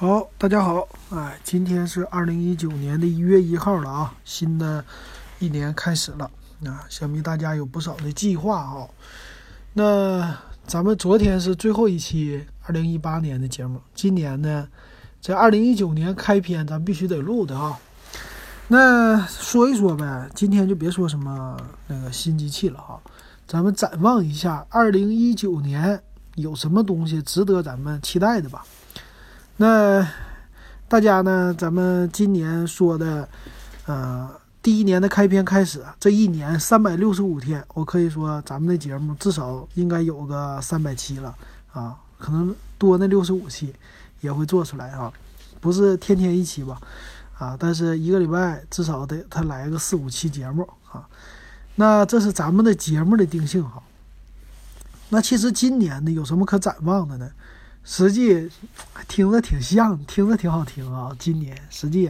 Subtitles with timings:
[0.00, 4.84] 好，大家好，哎，今天是二零一九年的一月一号了啊，新的
[5.40, 6.30] 一年开始了
[6.64, 8.86] 啊，想必大家有不少的计划啊。
[9.72, 14.68] 那咱们昨天是最后一期二零一八年的节目，今年呢，
[15.20, 17.76] 在二零一九年开篇，咱必须得录的啊。
[18.68, 21.56] 那说一说呗，今天就别说什么
[21.88, 23.00] 那个新机器了哈，
[23.48, 26.00] 咱们展望一下二零一九年
[26.36, 28.64] 有什么东西值得咱们期待的吧。
[29.60, 30.08] 那
[30.86, 31.52] 大家呢？
[31.58, 33.28] 咱们今年说的，
[33.86, 34.30] 呃，
[34.62, 41.34] 第一年的开篇开始，这一年三百六十五天，我可以说咱们的节目至少应该有个三百期了
[41.72, 43.74] 啊，可能多那六十五期
[44.20, 45.12] 也会做出来啊，
[45.60, 46.80] 不是天天一期吧，
[47.36, 51.04] 啊，但是一个礼拜至少得他来个四五期节目啊，
[51.74, 53.82] 那这是咱们的节目的定性哈。
[55.08, 57.28] 那其实今年呢，有什么可展望的呢？
[57.90, 58.46] 实际
[59.08, 61.10] 听着挺像，听着挺好听啊。
[61.18, 62.06] 今年实际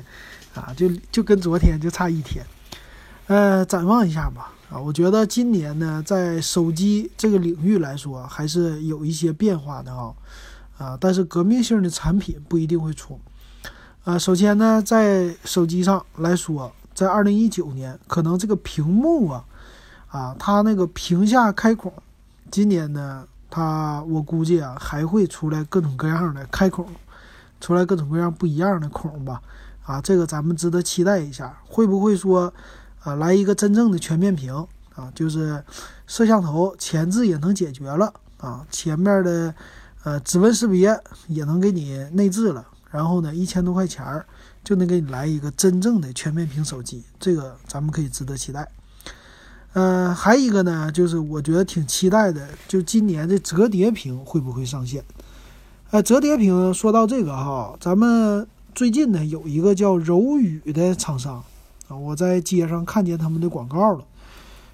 [0.52, 2.44] 啊，就就跟昨天就差一天。
[3.28, 4.52] 呃，展望一下吧。
[4.70, 10.12] 啊，我觉得今年呢，在手机这个领域来说，还是有一些变化的啊。
[10.78, 13.20] 啊，但是革命性的产品不一定会出。
[14.02, 19.44] 呃，首先呢，在手机上来说，在二零一九年，可能这个屏幕啊，
[20.08, 21.92] 啊，它那个屏下开孔，
[22.50, 23.24] 今年呢。
[23.50, 26.86] 它我估计啊，还会出来各种各样的开孔，
[27.60, 29.40] 出来各种各样不一样的孔吧？
[29.84, 31.58] 啊，这个咱们值得期待一下。
[31.66, 32.52] 会不会说，
[33.02, 34.54] 啊，来一个真正的全面屏
[34.94, 35.10] 啊？
[35.14, 35.64] 就是
[36.06, 39.54] 摄像头前置也能解决了啊，前面的
[40.04, 44.26] 呃指纹识别也能给你内置了，然后呢，一千多块钱儿
[44.62, 48.70] 就能给你来一个真正的全面屏手机，这个咱们可以值得期待。
[49.74, 55.04] 呃，还一个呢，就是我觉得挺期待的，就今年的折叠屏会不会上线？
[55.90, 61.44] 呃，折叠屏说到这个哈，咱们最近呢有一个叫柔宇的厂商
[61.86, 64.04] 啊，我在街上看见他们的广告了，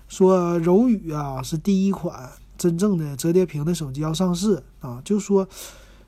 [0.08, 5.46] 说柔宇啊是第一款真正的折叠屏的手机要上市啊，就说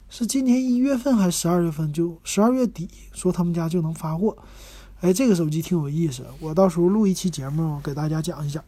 [0.09, 4.37] 是今年一月份还是十二月份，就十二月底说他们家就能发货。
[5.07, 8.65] 哎，这个手机挺有意思，我到时候录一期节目给大家讲一讲。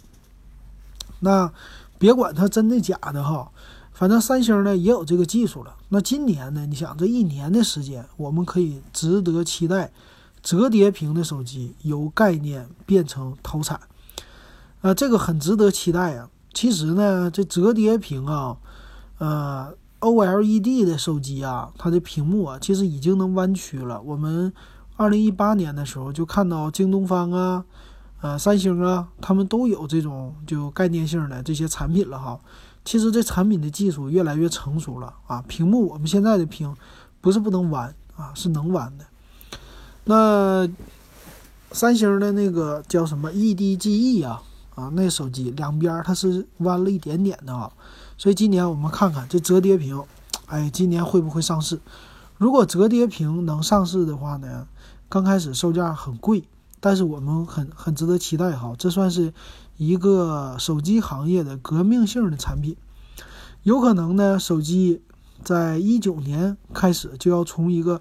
[1.18, 1.52] 那
[1.98, 3.50] 别管它真的假的哈，
[3.92, 5.74] 反正三星呢也有这个技术了。
[5.88, 9.90] 那今年呢，你想这一年的时间，我们可以值得期待
[10.40, 13.80] 折叠屏的手机由概念变成投产，
[14.80, 16.30] 啊，这个很值得期待啊。
[16.54, 18.56] 其实呢，这折叠屏啊，
[19.18, 24.00] 呃，OLED 的手机啊，它的屏幕啊，其实已经能弯曲了。
[24.02, 24.52] 我们
[24.98, 27.64] 二零一八年的时候就看到京东方啊。
[28.20, 32.36] 呃，三星啊，他们都有这种就概念性的这些产品了哈。
[32.84, 35.40] 其实这产品的技术越来越成熟了啊。
[35.46, 36.74] 屏幕我们现在的屏
[37.20, 39.04] 不是不能弯啊，是能弯的。
[40.02, 40.68] 那
[41.70, 44.42] 三星的那个叫什么 EDGE 啊
[44.74, 47.70] 啊，那手机两边它是弯了一点点的啊。
[48.16, 50.02] 所以今年我们看看这折叠屏，
[50.46, 51.78] 哎，今年会不会上市？
[52.36, 54.66] 如果折叠屏能上市的话呢，
[55.08, 56.44] 刚开始售价很贵。
[56.80, 59.34] 但是我们很很值得期待哈，这算是
[59.78, 62.76] 一个手机行业的革命性的产品，
[63.64, 65.02] 有可能呢，手机
[65.42, 68.00] 在一九年开始就要从一个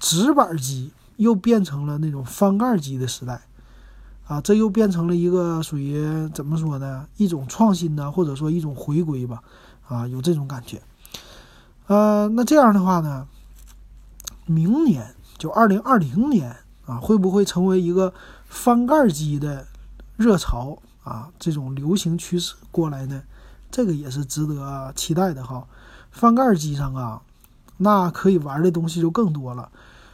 [0.00, 3.42] 直板机又变成了那种翻盖机的时代，
[4.26, 7.06] 啊，这又变成了一个属于怎么说呢？
[7.16, 9.40] 一种创新呢，或者说一种回归吧，
[9.86, 10.82] 啊，有这种感觉。
[11.86, 13.28] 呃，那这样的话呢，
[14.46, 16.56] 明年就二零二零年。
[16.86, 18.14] 啊，会不会成为一个
[18.46, 19.66] 翻盖机的
[20.16, 21.28] 热潮啊？
[21.36, 23.24] 这种流行趋势过来呢？
[23.72, 25.66] 这个也是值得期待的哈。
[26.12, 27.22] 翻盖机上啊，
[27.78, 29.68] 那可以玩的东西就更多了。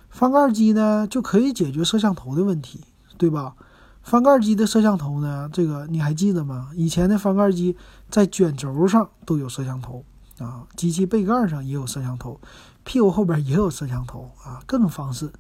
[0.09, 2.81] 翻盖机呢，就可以解决摄像头的问题，
[3.19, 3.55] 对吧？
[4.03, 6.71] 翻盖机的摄像头呢，这个你还记得吗？
[6.75, 7.77] 以前的翻盖机
[8.09, 10.03] 在卷轴上都有摄像头
[10.39, 12.41] 啊，机器背盖上也有摄像头，
[12.85, 15.33] 屁股后边也有摄像头啊，各种方式。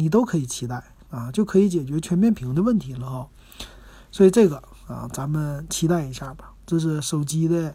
[0.00, 0.80] 你都可以期待
[1.10, 3.28] 啊，就可以解决全面屏的问题了哈。
[4.12, 6.52] 所以这个啊，咱们期待一下吧。
[6.64, 7.74] 这是手机的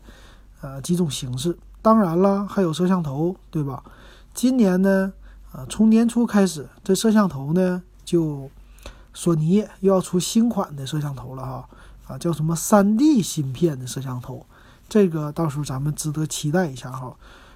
[0.61, 3.83] 呃几种形式，当然了，还有摄像头，对吧？
[4.33, 5.11] 今年呢，
[5.51, 8.49] 呃，从年初开始，这摄像头呢，就
[9.13, 11.69] 索尼又要出新款的摄像头了哈，
[12.07, 14.45] 啊，叫什么三 D 芯片的摄像头，
[14.87, 17.13] 这个到时候咱们值得期待一下哈。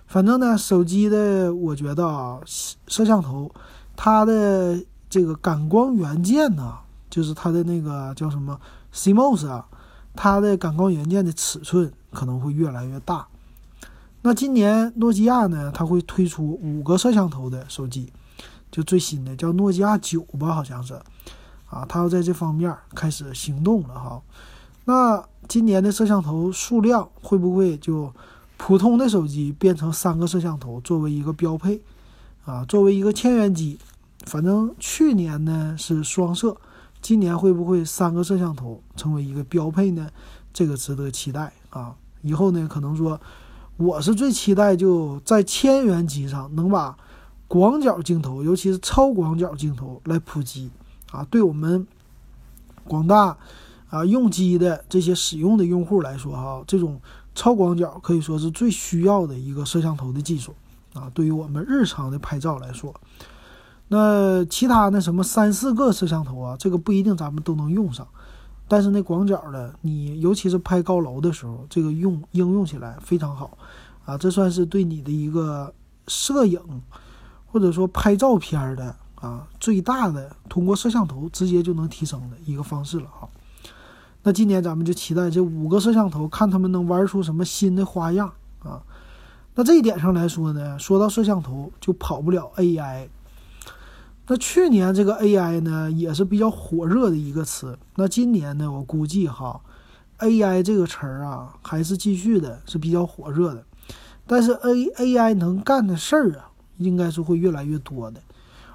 [0.07, 2.39] 反正呢，手机的我觉得啊，
[2.88, 3.51] 摄像头。
[4.00, 6.75] 它的这个感光元件呢，
[7.09, 8.59] 就是它的那个叫什么
[8.94, 9.65] CMOS 啊，
[10.15, 13.27] 它的感光元件的尺寸可能会越来越大。
[14.21, 18.13] 那今年诺基亚呢，它会推出五个摄像头的手机，
[18.69, 20.94] 就最新的叫诺基亚九吧，好像是，
[21.71, 24.21] 啊，它要在这方面开始行动了哈。
[24.86, 28.13] 那今年的摄像头数量会不会就
[28.57, 31.80] 普通的手机变成三个摄像头作为一个标配
[32.44, 32.65] 啊？
[32.65, 33.77] 作为一个千元机，
[34.25, 36.57] 反正去年呢是双摄，
[37.01, 40.09] 今年会不会三个摄像头成为一个标配呢？
[40.51, 41.95] 这个值得期待啊！
[42.24, 43.21] 以后呢，可能说
[43.77, 46.98] 我是最期待就在千元机上能把
[47.48, 50.71] 广角镜头，尤其是超广角镜头来普及
[51.12, 51.86] 啊，对我们
[52.83, 53.38] 广大。
[53.89, 57.00] 啊，用机的这些使用的用户来说，哈，这种
[57.38, 60.56] 超广角可以说是最需要的一个摄像头的技术
[60.95, 61.07] 啊。
[61.13, 62.92] 对于我们日常的拍照来说，
[63.89, 68.07] 那其他的什么三四个摄像头啊，这个不一定咱们都能用上。
[68.68, 73.56] 但是那广角的，你尤其是拍高楼的时候，这个用应用起来非常好
[74.04, 74.18] 啊。
[74.18, 75.72] 这算是对你的一个
[76.07, 76.60] 摄影
[77.45, 83.30] 或者说拍照片的啊最大的通过摄像头直接就能提升的一个方式了哈。
[84.27, 88.29] 那今年咱们就期待这五个摄像头，看他们能玩出什么新的花样
[88.62, 88.83] 啊！
[89.56, 93.07] 那这一点上来说呢，说到摄像头就跑不了 AI。
[94.27, 97.79] 那去年这个 AI 呢也是比较火热的一个词。
[97.95, 99.62] 那今年呢，我估计哈
[100.19, 103.63] ，AI 这个词儿啊还是继续的是比较火热的。
[104.25, 108.19] 但是 A AI 能干的事儿啊，应该是会越来越多的。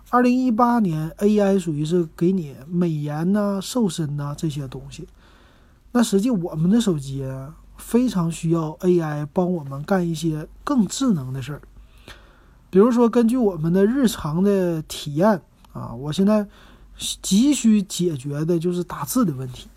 [0.08, 5.06] 二零一八年 AI 属于是给你美颜呐、瘦身呐这些东西。
[5.92, 7.24] 那实际我们的手机
[7.76, 11.62] 非常需要 AI 帮我们干一些更智能的事儿，
[12.70, 15.42] 比如说根据我们的日常的体验
[15.72, 16.48] 啊，我现在
[17.20, 19.68] 急需解决的就是打字的问题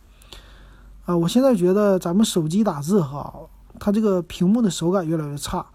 [1.05, 1.17] 啊。
[1.17, 3.33] 我现在觉得咱们手机打字哈，
[3.79, 5.65] 它这个屏幕的手感越来越差。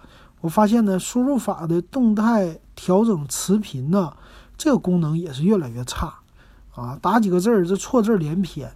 [0.40, 4.16] 我发现呢，输入法的动态调整词频呢，
[4.56, 6.14] 这个功能也是越来越差
[6.74, 8.72] 啊，打几个字儿这错字连篇。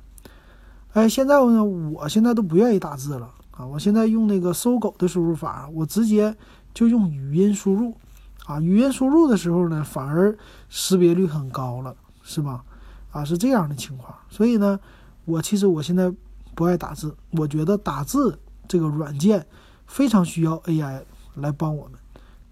[0.94, 3.66] 哎，现在呢，我现在都不愿意打字了啊！
[3.66, 6.32] 我现在用那个搜狗的输入法，我直接
[6.72, 7.92] 就用语音输入，
[8.46, 10.38] 啊，语音输入的时候呢，反而
[10.68, 12.64] 识别率很高了，是吧？
[13.10, 14.16] 啊，是这样的情况。
[14.28, 14.78] 所以呢，
[15.24, 16.14] 我其实我现在
[16.54, 18.38] 不爱打字，我觉得打字
[18.68, 19.44] 这个软件
[19.88, 21.02] 非常需要 AI
[21.34, 21.98] 来帮我们，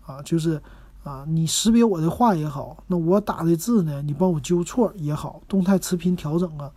[0.04, 0.60] 啊，就是
[1.04, 6.68] 啊，你识别我的话也好，那我打的字呢，你帮我纠错也好，动态词频调整啊。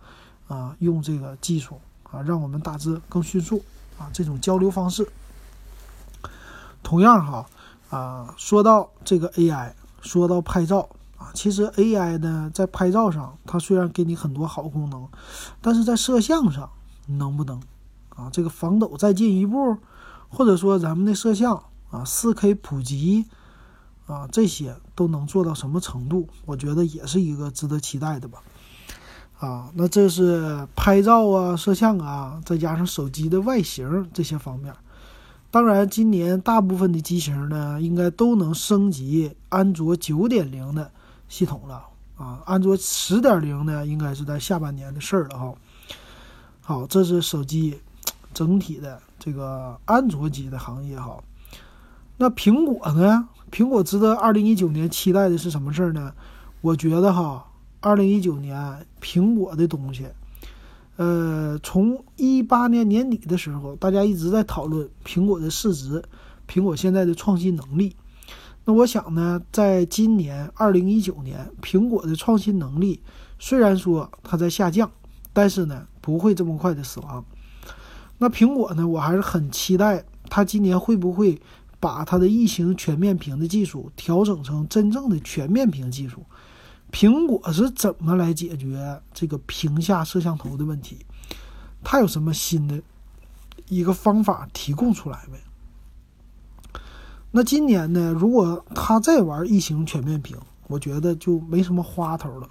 [0.48, 3.62] 啊，用这个技术啊，让我们打字更迅速
[3.98, 5.08] 啊，这种交流方式。
[6.82, 7.46] 同样哈，
[7.90, 10.88] 啊，说到这个 AI，说到拍照
[11.18, 15.08] 啊，其实 AI 呢，在拍照上，它虽然给你很多好功能，
[15.60, 16.70] 但是在摄像上
[17.06, 17.60] 能不能
[18.10, 19.78] 啊，这个防抖再进一步，
[20.28, 21.56] 或者说咱们的摄像
[21.90, 23.26] 啊，4K 普及
[24.06, 26.28] 啊，这些都能做到什么程度？
[26.44, 28.38] 我觉得也是一个值得期待的吧。
[29.38, 34.74] 啊，那这是拍照啊、摄像啊，再加上手机的外形这些方面。
[35.50, 40.90] 当然，今年大部分的机型呢，应该都能升级安卓九点零的
[41.28, 41.84] 系统了
[42.16, 42.40] 啊。
[42.46, 45.54] 安卓十点零呢，应该是在下半年的事儿了哈。
[46.62, 47.78] 好，这是手机
[48.32, 51.18] 整体的这个安卓机的行业哈。
[52.16, 53.28] 那苹果呢？
[53.52, 56.14] 苹果值得二零一九年期待的是什么事儿呢？
[56.62, 57.46] 我觉得哈。
[57.80, 60.06] 二零一九年，苹果的东西，
[60.96, 66.02] 呃，从一八年年底的时候，大家一直在讨论苹果的市值，
[66.48, 67.94] 苹果现在的创新能力。
[68.64, 73.00] 那我想呢，在今年二零一九年，苹果的创新能力
[73.38, 74.90] 虽然说它在下降，
[75.32, 77.24] 但是呢，不会这么快的死亡。
[78.18, 81.40] 那苹果呢，我还是很期待它今年会不会
[81.78, 86.24] 把它的异形全面屏的技术调整成真正的全面屏技术。
[86.96, 91.04] 苹果是怎么来解决这个屏下摄像头的问题？
[91.84, 92.80] 它有什么新的
[93.68, 96.80] 一个方法提供出来没？
[97.30, 98.14] 那今年呢？
[98.18, 100.38] 如果他再玩异形全面屏，
[100.68, 102.48] 我觉得就没什么花头了，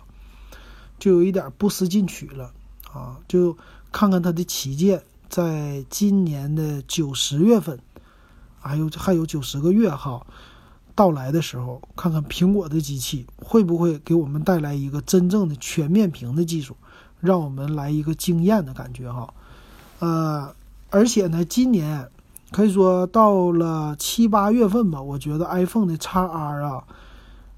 [1.00, 2.54] 就有一点不思进取了
[2.94, 3.18] 啊！
[3.28, 3.58] 就
[3.92, 7.80] 看看它的旗舰，在今年的九十月份，
[8.60, 10.24] 还有还有九十个月哈。
[10.96, 16.78] 到来的时候，看看苹果的机器会不会给我们带来一个真正的全面屏的技术，
[17.20, 19.34] 让我们来一个惊艳的感觉哈。
[20.00, 20.56] 呃，
[20.90, 22.10] 而且呢，今年
[22.52, 26.84] 可以说到了七八月份吧，我觉得 iPhone 的 x R 啊，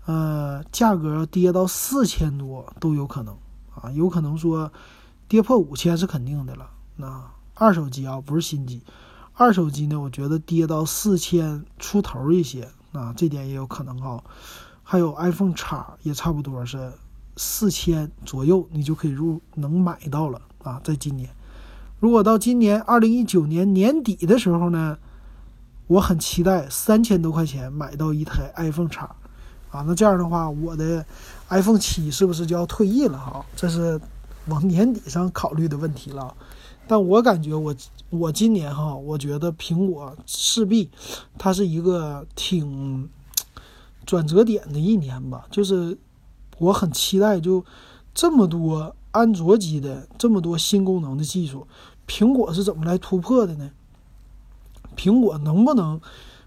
[0.06, 3.38] 呃，价格跌到四千多都有可能
[3.76, 4.72] 啊，有可能说
[5.28, 6.68] 跌破五千是肯定的了。
[6.96, 8.82] 那二手机啊，不是新机，
[9.34, 12.68] 二手机呢，我觉得跌到四千出头一些。
[12.98, 14.24] 啊，这点也有可能啊。
[14.84, 16.92] 还有 iPhone 叉也差不多是
[17.36, 21.30] 四千左右，你就可以入能买到了啊，在今年。
[22.00, 24.98] 如果到今年二零一九年年底的时候呢，
[25.88, 29.16] 我很期待三千多块钱买到一台 iPhone 叉，
[29.72, 31.06] 啊，那这样的话，我的
[31.50, 33.46] iPhone 七是不是就要退役了哈？
[33.56, 34.00] 这是
[34.48, 36.34] 往年底上考虑的问题了。
[36.88, 37.76] 但我感觉我
[38.10, 40.90] 我今年哈，我觉得苹果势必
[41.38, 43.10] 它是一个挺
[44.06, 45.98] 转折点的一年吧，就是
[46.58, 47.66] 我很期待就
[48.14, 48.96] 这么多。
[49.12, 51.66] 安卓机的这么多新功能的技术，
[52.06, 53.72] 苹果是怎么来突破的呢？
[54.96, 56.00] 苹果能不能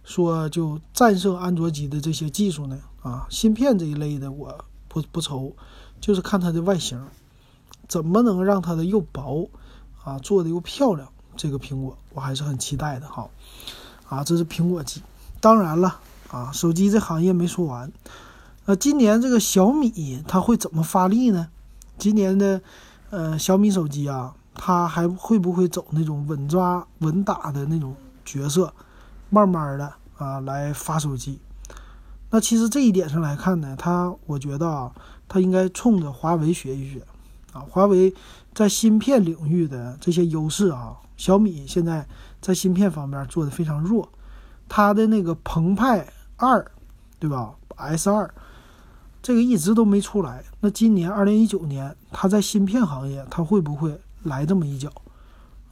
[0.05, 2.79] 说就战胜安卓机的这些技术呢？
[3.03, 4.57] 啊，芯片这一类的我
[4.87, 5.53] 不不愁，
[6.01, 7.05] 就是看它的外形，
[7.89, 9.49] 怎么能让它的又薄
[10.05, 11.09] 啊做的又漂亮？
[11.37, 13.29] 这个苹果我还是很期待的哈。
[14.09, 15.03] 啊，这是苹果机。
[15.41, 17.91] 当然了啊，手机这行业没说完。
[18.67, 21.49] 那今年这个小米它会怎么发力呢？
[21.97, 22.61] 今年的，
[23.11, 28.73] 呃，小米手机啊，它还会不会走那种稳抓稳打的那种角色，
[29.29, 31.39] 慢慢的啊来发手机？
[32.31, 34.93] 那其实这一点上来看呢，它我觉得啊，
[35.29, 37.03] 它应该冲着华为学一学，
[37.53, 38.15] 啊，华为
[38.55, 42.07] 在芯片领域的这些优势啊，小米现在
[42.41, 44.09] 在芯片方面做的非常弱，
[44.69, 46.65] 它的那个澎湃二，
[47.19, 48.33] 对吧？S 二。
[49.23, 54.91] 这个一直都没出来，那今年二零一九年，它在芯片行业，它会不会来这么一脚，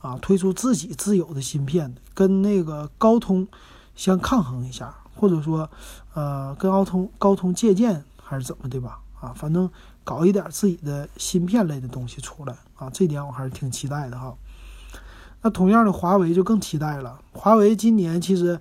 [0.02, 3.49] 啊，推出自己自有的芯片，跟那个高通
[3.97, 5.68] 相抗衡一下，或者说，
[6.12, 9.68] 呃，跟高通高通借鉴还是怎么的吧，啊，反正
[10.08, 14.34] 搞一点自己的芯片类的东西出来，啊，这点我还是挺期待的哈。
[15.42, 18.58] 那同样的，华为就更期待了，华为今年其实，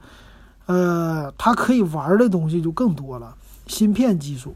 [0.66, 3.34] 呃，它可以玩的东西就更多了，
[3.66, 4.54] 芯片技术。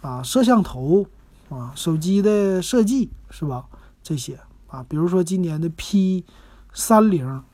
[0.00, 1.04] 啊，摄像头，
[1.48, 3.64] 啊，手机的设计是吧？
[4.00, 4.38] 这些
[4.68, 6.24] 啊，比如说今年的 P
[6.72, 7.44] 三零，啊，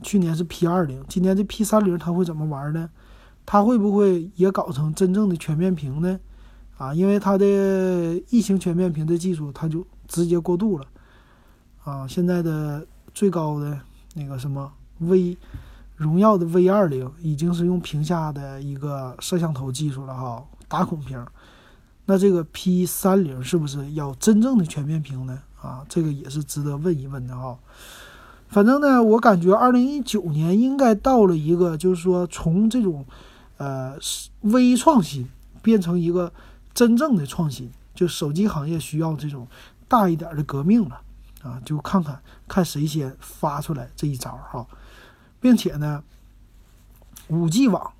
[0.00, 2.88] 去年是 P 二零，今年这 P 三零它会怎么玩呢？
[3.44, 6.20] 它会不会也搞成真正的全面屏呢？
[6.78, 10.86] 啊，因为它的异形全面屏的技术，它就直接过渡了。
[11.84, 13.78] 啊，现在的最高的
[14.14, 15.38] 那个什么 V，
[15.96, 21.24] 荣耀的 V 二零已经是用屏下的一个摄像头技术了哈，打孔屏。
[22.06, 25.40] 那这个 P 三零是不是要真正的全面屏呢？
[25.60, 27.58] 啊，这个也是值得问一问的哈。
[28.48, 33.04] 反正呢，我感觉二零一九年应该到了一个，就是说从这种
[33.56, 33.96] 呃
[34.42, 35.28] 微创新
[35.62, 36.32] 变成一个
[36.76, 39.48] 真正的创新，就手机行业需要这种
[39.88, 41.00] 大一点的革命了
[41.42, 41.60] 啊！
[41.64, 44.64] 就看看看谁先发出来这一招哈，
[45.40, 46.04] 并且呢，
[47.28, 47.92] 五 G 网，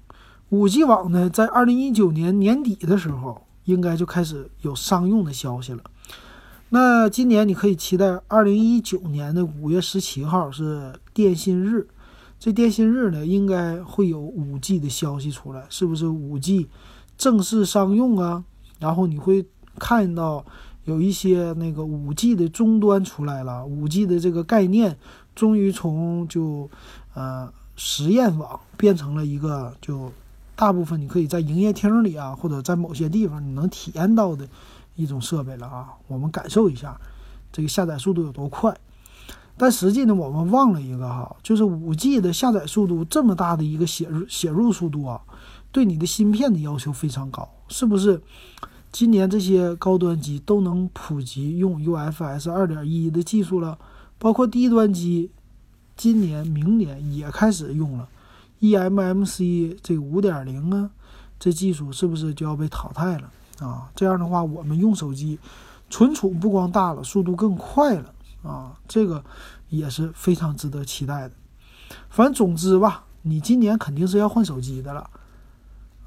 [0.50, 3.42] 五 G 网呢，在二零一九年年底的时候。
[3.66, 5.82] 应该就开始有商用的消息了。
[6.68, 11.88] 那今年你可以期待二零一九年的五月十七号是电信日，
[12.38, 16.68] 这电信日呢应该会有五 G 的消息出来，是不是五 G
[17.18, 18.44] 正式商用啊？
[18.78, 19.44] 然后你会
[19.78, 20.44] 看到
[20.84, 24.96] 有一些那个五 G 的终端出来了，五 G 的这个概念
[25.34, 26.68] 终于从就
[27.14, 30.12] 呃实验网变成了一个就。
[30.58, 34.48] 大部分你可以在营业厅里啊，或者在某些地方你能体验到的
[34.94, 36.98] 一种设备了啊，我们感受一下
[37.52, 38.74] 这个下载速度有多快。
[39.58, 45.20] 但实际呢，我们忘了一个哈，就是五 G 的下载速度这么大的一个写入写入速度啊，
[45.76, 48.18] 对你的芯片的要求非常高，是不是？
[48.90, 53.78] 今年这些高端机都能普及用 UFS 二点一的技术了，
[54.18, 55.30] 包括低端机，
[55.94, 58.08] 今年明年也开始用了。
[58.60, 60.88] eMMC 这五点零啊，
[61.38, 63.30] 这技术是不是就要被淘汰了
[63.60, 63.90] 啊？
[63.94, 65.38] 这样的话，我们用手机
[65.90, 68.72] 存储不光大了，速度更快了啊！
[68.88, 69.22] 这个
[69.68, 71.34] 也是非常值得期待的。
[72.08, 75.10] 反正总之吧，你今年肯定是要换手机的了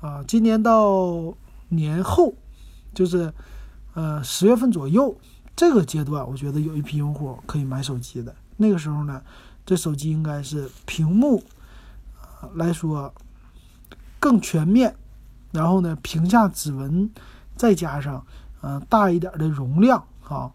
[0.01, 0.23] 啊！
[0.27, 1.33] 今年到
[1.69, 2.33] 年后，
[2.93, 3.33] 就是
[3.93, 5.17] 呃十月份左右
[5.55, 8.35] 这个阶段，我觉得有一批用户可以买手机的。
[8.57, 9.21] 那个时候呢，
[9.65, 11.43] 这手机应该是屏幕。
[12.53, 13.13] 来说
[14.17, 14.95] 更全面，
[15.51, 17.09] 然后呢，屏下指纹，
[17.57, 18.25] 再加上
[18.61, 20.49] 呃大一点的容量啊，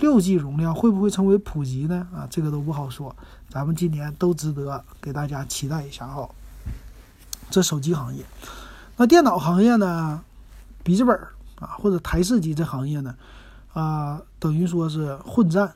[0.00, 2.08] 六 G 容量会不会成为普及呢？
[2.12, 3.14] 啊，这个都不好说，
[3.48, 6.28] 咱们今年都值得给大家期待一下哈。
[7.48, 8.24] 这手机行业，
[8.96, 10.22] 那电脑行业呢？
[10.82, 11.16] 笔记本
[11.58, 13.14] 啊，或者台式机这行业呢？
[13.72, 15.72] 啊，等于说是混战。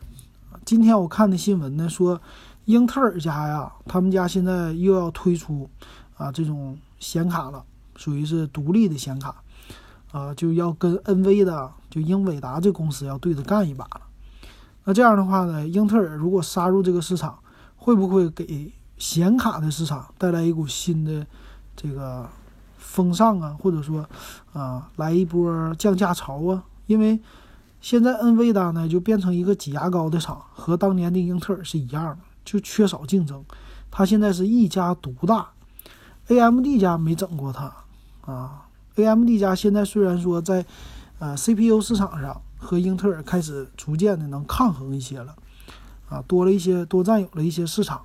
[0.64, 2.20] 今天我看的新闻呢说。
[2.66, 5.70] 英特尔家呀，他们家现在又要推出
[6.16, 9.36] 啊这种显卡了，属于是独立的显卡。
[10.10, 14.00] 啊，就要跟 NV 的就英伟达这公司要对着干一把了。
[14.82, 17.38] 那这样的话呢，英特尔如果杀入这个市场，
[17.76, 21.24] 会不会给显卡的市场带来一股新的
[21.76, 22.28] 这个
[22.96, 23.54] 风尚啊？
[23.60, 24.08] 或者说
[24.54, 26.64] 啊，来一波降价潮啊？
[26.86, 27.20] 因为
[27.82, 33.44] 现在 NV 呢就变成一个挤牙膏的厂，和当年的英特尔是一样的，就缺少竞争。
[33.90, 35.50] 它现在是一家独大
[36.28, 37.70] ，AMD 家没整过它
[38.22, 38.62] 啊。
[38.94, 40.64] AMD 家现在虽然说在
[41.18, 45.36] 呃 CPU 市场上和英特尔开始逐渐的能抗衡一些了，
[46.08, 48.00] 啊，多了一些多占有了一些市场。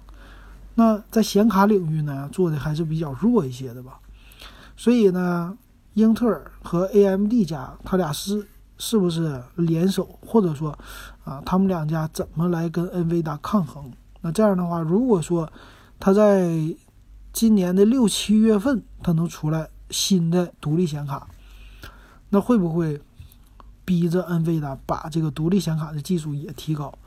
[0.75, 3.99] 那在显卡领域呢，做的还是比较弱一些的吧。
[4.75, 5.57] 所以呢，
[5.93, 8.47] 英特尔和 AMD 家他俩是
[8.77, 10.77] 是不是联手，或者说
[11.23, 13.91] 啊，他们两家怎么来跟 NVIDIA 抗衡？
[14.21, 15.51] 那这样的话，如果说
[15.99, 16.51] 他在
[17.33, 19.69] 今年的六七月份他能出来。
[19.93, 21.27] 新的独立显卡，
[22.29, 23.01] 那会不会
[23.83, 26.97] 逼着 NVIDIA 把这个独立显卡的技术也提高？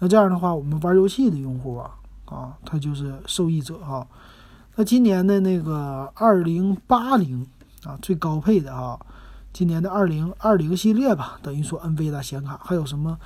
[0.00, 4.04] 那这样的话，我们玩游戏的用户啊，啊，他就是受益者哈。
[4.78, 7.44] 那今年的那个二零八零
[7.82, 8.96] 啊，最高配的啊，
[9.52, 13.18] 今年的二零二零系列吧，等于说 NVIDIA 显卡还有什么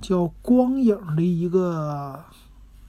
[0.00, 2.24] 叫光影的一个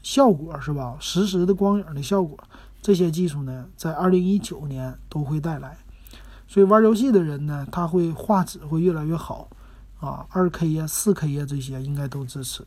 [0.01, 0.97] 效果是吧？
[0.99, 2.35] 实时的光影的效果。
[2.81, 5.77] 这些技术呢，在二零一九年都会带来，
[6.47, 9.47] 所以玩游戏的人呢，他会画质会越来越好，
[9.99, 12.65] 啊，二 K 呀、四 K 呀这些应该都支持，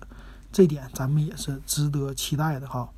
[0.53, 2.89] 这点咱们也是值得期待的哈。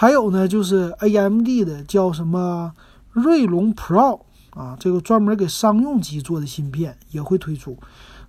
[0.00, 2.72] 还有呢，就是 AMD 的叫什么
[3.10, 7.76] 锐龙 Pro 啊，这个专门给商用机做的芯片也会推出，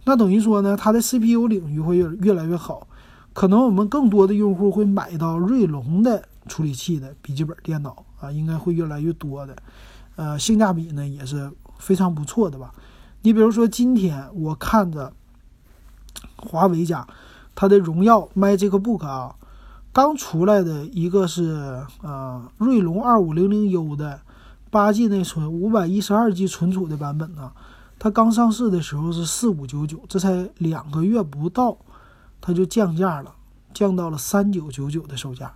[0.06, 2.88] 那等于说呢，它的 CPU 领域会越越来越好，
[3.34, 6.28] 可能我们更多的用户会买到锐龙的。
[6.48, 9.56] 处理器的笔记本电脑啊，应该会越来越多的，
[10.16, 12.74] 呃，性价比呢也是非常不错的吧。
[13.22, 15.14] 你比如说今天我看着
[16.38, 17.06] 华为家
[17.54, 19.36] 它的荣耀 MagicBook 啊，
[20.02, 24.22] 刚出来的一个是呃锐龙二五零零 U 的
[24.70, 27.52] 八 G 内存、五百一十二 G 存储的版本呢，
[28.00, 31.78] 它刚上市的时候是四五九九，这才两个月不到，
[32.40, 33.36] 它就降价了，
[33.74, 35.52] 降到了三九九九的售价。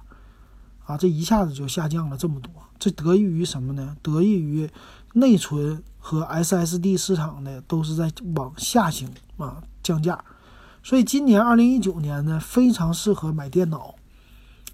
[0.86, 3.96] 啊，这一下子就下降了这么多，这得益于什么呢？
[4.02, 4.70] 得益于
[5.14, 10.22] 内存和 SSD 市场呢都是在往下行啊，降价。
[10.84, 13.96] 所以今年二零一九年呢，非常适合买电脑，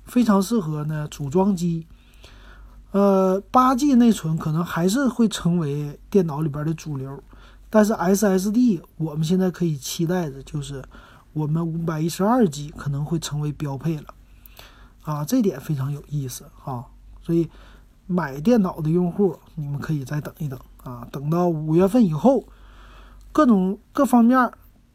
[0.09, 1.87] 非常适合呢组装机。
[2.91, 7.23] 呃，八 G 内存可能还是会成为电脑里边的主流，
[7.69, 10.83] 但是 SSD 我们现在可以期待的就是
[11.31, 14.05] 我们五百一十二 G 可能会成为标配了。
[15.03, 16.85] 啊，这点非常有意思啊！
[17.21, 17.49] 所以
[18.05, 22.43] 买电脑的用户，你们可以再等一等啊，等到五月份以后，
[23.31, 24.51] 各种各方面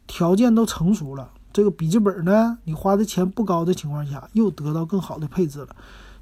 [0.07, 5.73] 条件都成熟了，这个笔记本呢，你花的钱不高的情况下，又得到更好的配置了。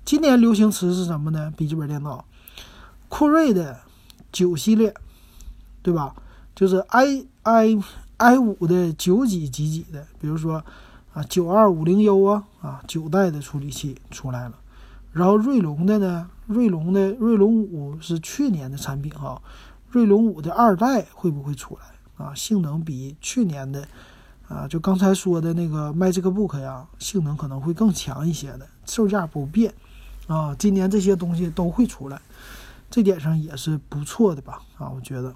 [0.05, 1.51] 今年流行词是什么呢？
[1.57, 2.23] 笔记本电脑，
[3.09, 3.79] 酷睿的
[4.31, 4.93] 九系列，
[5.81, 6.13] 对吧？
[6.53, 7.75] 就是 i i
[8.17, 10.63] i 五的九几几几的，比如说。
[11.13, 14.55] 啊，九二五零 U 啊，啊，九代的处理器出来了，
[15.11, 19.39] 然后锐龙的呢，锐龙的锐龙五是去年的产品哈，
[19.91, 22.33] 锐龙五的二代会不会出来啊？
[22.33, 23.87] 性能比去年的，
[24.47, 29.73] 啊，就刚才说的那个 MagicBook 呀，性能可能会更强一些的，售价不变，
[30.27, 32.21] 啊，今年这些东西都会出来，
[32.89, 34.61] 这点上也是不错的吧？
[34.77, 35.33] 啊，我觉得，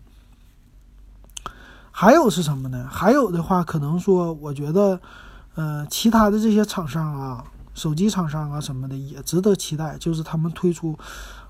[1.91, 2.87] 还有是什么呢？
[2.89, 4.99] 还有的话，可能说，我觉得。
[5.55, 7.43] 呃，其他的这些厂商啊，
[7.73, 10.95] 手机厂商啊什么的也值得期待，就是他们推出，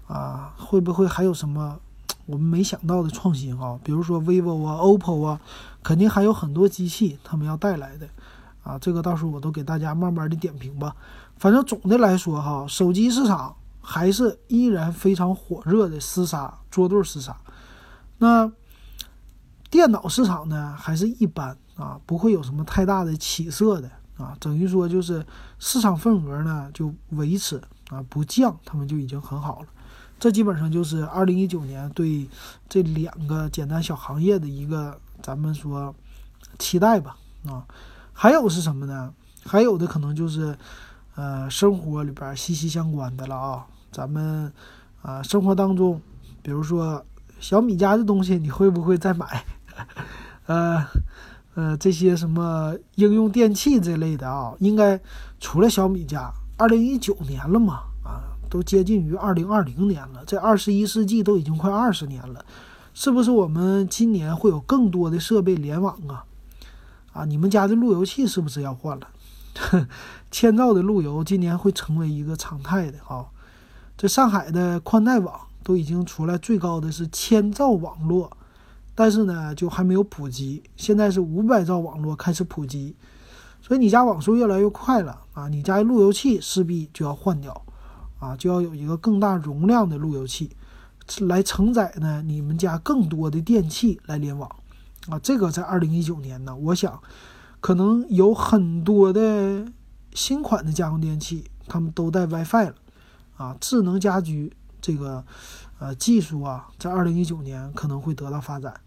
[0.07, 1.77] 啊，会不会还有什么
[2.25, 3.77] 我们没想到的创新啊？
[3.83, 5.41] 比如说 vivo 啊、OPPO 啊，
[5.87, 8.05] 肯定还有很多机器他们要带来的，
[8.61, 10.93] 啊，这个到时候我都给大家慢慢的点评吧。
[11.37, 17.37] 反正总的来说哈，手机市场还是依然非常火热的厮杀，捉对厮杀。
[18.17, 18.51] 那
[19.69, 21.57] 电脑市场呢，还是一般。
[21.77, 25.25] 啊，不会有什么太大的起色的啊，等于说就是
[25.59, 29.67] 市场份额呢就维持啊不降，他们就已经很好了。
[30.19, 32.27] 这基本上就是二零一九年对
[32.67, 35.93] 这两个简单小行业的一个咱们说
[36.57, 37.65] 期待吧啊。
[38.13, 39.13] 还有是什么呢？
[39.45, 40.57] 还有的可能就是
[41.15, 43.65] 呃生活里边息息相关的了啊。
[43.91, 44.51] 咱们
[45.01, 46.01] 啊生活当中，
[46.41, 47.05] 比如说
[47.39, 49.45] 小米家的东西，你会不会再买？
[50.47, 50.85] 呃。
[51.55, 55.01] 呃，这些什么应用电器这类的啊，应该
[55.39, 62.45] 除了小米家，二零一九年了嘛，啊，都接近于二零二零年了，这二十一世纪都已经快二十年了，
[62.99, 66.25] 是不是我们今年会有更多的设备联网啊？
[67.13, 69.07] 啊，你们家的路由器是不是要换了？
[70.31, 73.27] 千兆的路由今年会成为一个常态的啊！
[73.95, 78.31] 这上海的宽带网都已经出来，最高的是千兆网络，
[78.95, 80.63] 但是呢，就还没有普及。
[80.75, 82.95] 现在是五百兆网络开始普及，
[83.61, 85.47] 所以你家网速越来越快了啊！
[85.49, 87.61] 你家路由器势必就要换掉
[88.19, 90.49] 啊，就要有一个更大容量的路由器，
[91.21, 94.49] 来承载呢你们家更多的电器来联网
[95.09, 95.19] 啊！
[95.19, 97.01] 这个在二零一九年呢，我想。
[97.59, 99.65] 可能有很多的
[100.13, 102.75] 新款的家用电器，他们都带 WiFi 了，
[103.35, 105.25] 啊，智能家居这个
[105.79, 108.79] 呃技术啊，在二零一九年可能会得到发展，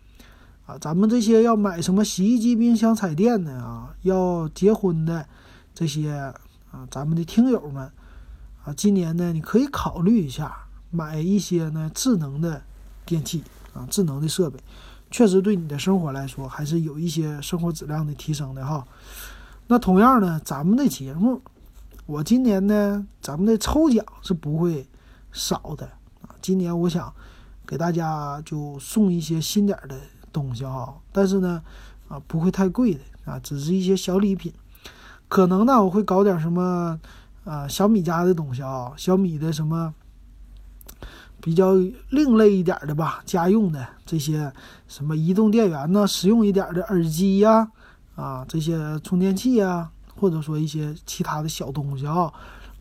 [0.66, 5.26] 啊，咱们这些要买什么洗衣机、冰箱、彩电的啊，要结婚的
[5.74, 6.32] 这些
[6.70, 7.90] 啊，咱们的听友们
[8.64, 10.56] 啊，今年呢，你可以考虑一下
[10.90, 12.62] 买一些呢智能的
[13.04, 14.58] 电器啊，智能的设备。
[15.10, 18.86] 确实对你的生活来说还是有一些生活质量的提升的哈。
[19.66, 21.40] 那同样呢，咱们的节目，
[22.06, 24.86] 我今年呢，咱们的抽奖是不会
[25.32, 25.86] 少的
[26.22, 26.34] 啊。
[26.40, 27.12] 今年我想
[27.66, 29.96] 给大家就送一些新点儿的
[30.32, 31.60] 东西哈，但是呢，
[32.08, 34.52] 啊不会太贵的啊，只是一些小礼品。
[35.28, 36.98] 可能呢，我会搞点什么
[37.44, 39.92] 啊小米家的东西啊，小米的什么。
[41.40, 41.74] 比较
[42.10, 44.52] 另类一点的吧，家用的这些
[44.86, 47.68] 什么移动电源呢，实用一点的耳机呀，
[48.14, 52.32] 啊，这些充电器呀，或者说一些其他的小东西啊，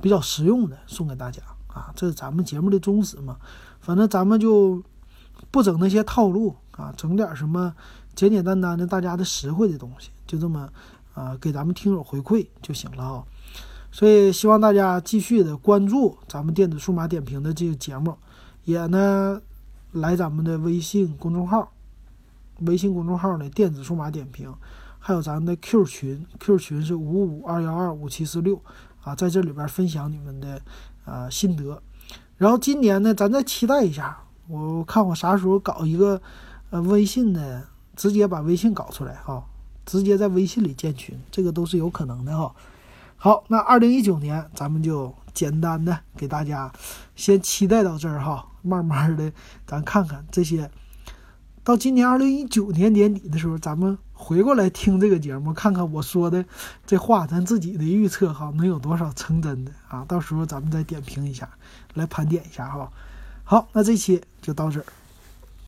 [0.01, 3.37] 比较实用的送给大家啊，这是咱们节目的宗旨嘛。
[3.79, 4.83] 反正咱们就
[5.49, 7.73] 不整那些套路啊，整点什么
[8.13, 10.67] 简简单单的大家的实惠的东西，就这么
[11.13, 13.23] 啊给咱们听友回馈就行了啊。
[13.91, 18.15] 所以希望大家继续的关注咱们电子数码点评的这个节目。
[18.69, 19.41] 也呢，
[19.93, 21.71] 来咱们的微信公众号，
[22.59, 24.53] 微信公众号呢电子数码点评，
[24.99, 28.61] 还有咱们的 Q 群，Q 群是五五二幺二五七四六
[29.01, 30.61] 啊，在这里边分享你们的
[31.05, 31.81] 呃心得。
[32.37, 34.15] 然后今年呢，咱再期待一下，
[34.47, 36.21] 我看我啥时候搞一个
[36.69, 37.63] 呃微信呢，
[37.95, 39.43] 直接把微信搞出来哈，
[39.83, 42.53] 直接在微信里建群，这个都是有可能的哈。
[43.17, 46.71] 好，那二零一九年咱们就简单的给大家
[47.15, 48.45] 先期待到这儿哈。
[48.61, 49.31] 慢慢的，
[49.65, 50.69] 咱看看这些。
[51.63, 56.43] 到今年二零一九年年底的时候，咱们回过来听这个节目，看看我说的
[56.85, 60.03] 这话，咱自己的预测哈，能有多少成真的啊？
[60.07, 61.47] 到时候咱们再点评一下，
[61.93, 62.91] 来盘点一下哈。
[63.43, 64.85] 好，那这期就到这儿。